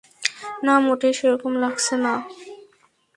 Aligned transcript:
না, 0.65 0.73
মোটেই 0.79 1.13
সেরকম 1.13 1.53
লাগছে 1.63 1.95
না। 2.05 2.13